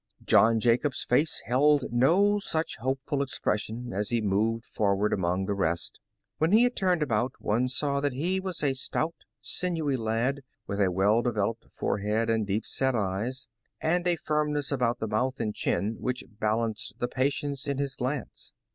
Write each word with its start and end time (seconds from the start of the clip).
John 0.23 0.59
Jacob's 0.59 1.03
face 1.03 1.43
held 1.45 1.91
no 1.93 2.39
such 2.39 2.77
hopeful 2.77 3.21
expression 3.21 3.93
as 3.93 4.09
he 4.09 4.19
moved 4.19 4.65
forward 4.65 5.13
among 5.13 5.45
the 5.45 5.53
rest. 5.53 5.99
When 6.39 6.53
he 6.53 6.63
had 6.63 6.75
turned 6.75 7.03
about, 7.03 7.33
one 7.37 7.67
saw 7.67 7.99
that 7.99 8.13
he 8.13 8.39
was 8.39 8.63
a 8.63 8.73
stout, 8.73 9.13
sinewy 9.41 9.97
lad, 9.97 10.41
with 10.65 10.81
a 10.81 10.89
well 10.91 11.21
developed 11.21 11.67
forehead 11.71 12.31
and 12.31 12.47
deep 12.47 12.65
set 12.65 12.95
eyes, 12.95 13.47
and 13.79 14.07
a 14.07 14.15
firmnos"^ 14.17 14.71
about 14.71 14.97
the 14.97 15.07
mouth 15.07 15.39
and 15.39 15.53
chin 15.53 15.97
which 15.99 16.23
balanced 16.39 16.95
the 16.97 17.07
patience 17.07 17.67
in 17.67 17.77
his 17.77 17.95
glance. 17.95 18.53